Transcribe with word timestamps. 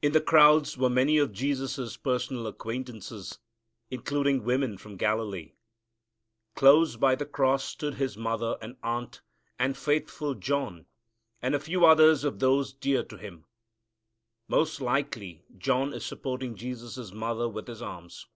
In 0.00 0.12
the 0.12 0.22
crowds 0.22 0.78
were 0.78 0.88
many 0.88 1.18
of 1.18 1.30
Jesus' 1.30 1.98
personal 1.98 2.46
acquaintances, 2.46 3.40
including 3.90 4.42
women 4.42 4.78
from 4.78 4.96
Galilee. 4.96 5.52
Close 6.54 6.96
by 6.96 7.14
the 7.14 7.26
cross 7.26 7.62
stood 7.62 7.96
His 7.96 8.16
mother 8.16 8.56
and 8.62 8.78
aunt 8.82 9.20
and 9.58 9.76
faithful 9.76 10.34
John 10.34 10.86
and 11.42 11.54
a 11.54 11.60
few 11.60 11.84
others 11.84 12.24
of 12.24 12.38
those 12.38 12.72
dear 12.72 13.02
to 13.02 13.18
Him. 13.18 13.44
Most 14.48 14.80
likely 14.80 15.44
John 15.58 15.92
is 15.92 16.06
supporting 16.06 16.56
Jesus' 16.56 17.12
mother 17.12 17.46
with 17.46 17.66
his 17.68 17.82
arms. 17.82 18.26